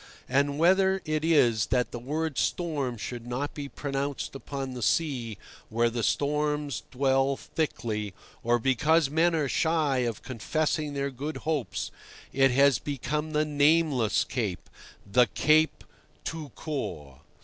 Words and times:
And 0.27 0.57
whether 0.57 0.99
it 1.05 1.23
is 1.23 1.67
that 1.67 1.91
the 1.91 1.99
word 1.99 2.39
"storm" 2.39 2.97
should 2.97 3.27
not 3.27 3.53
be 3.53 3.69
pronounced 3.69 4.33
upon 4.33 4.73
the 4.73 4.81
sea 4.81 5.37
where 5.69 5.91
the 5.91 6.01
storms 6.01 6.81
dwell 6.89 7.37
thickly, 7.37 8.15
or 8.41 8.57
because 8.57 9.11
men 9.11 9.35
are 9.35 9.47
shy 9.47 9.99
of 9.99 10.23
confessing 10.23 10.95
their 10.95 11.11
good 11.11 11.37
hopes, 11.45 11.91
it 12.33 12.49
has 12.49 12.79
become 12.79 13.33
the 13.33 13.45
nameless 13.45 14.23
cape—the 14.23 15.27
Cape 15.35 15.83
tout 16.25 16.55
court. 16.55 17.19